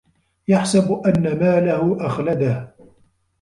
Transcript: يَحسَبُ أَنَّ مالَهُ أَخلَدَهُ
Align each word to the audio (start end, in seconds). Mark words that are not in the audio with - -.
يَحسَبُ 0.47 1.01
أَنَّ 1.07 1.23
مالَهُ 1.39 2.05
أَخلَدَهُ 2.07 2.75